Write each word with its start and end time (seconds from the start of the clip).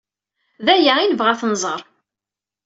D 0.65 0.67
aya 0.75 0.91
ay 0.97 1.07
nebɣa 1.09 1.29
ad 1.33 1.37
t-nẓer. 1.39 1.81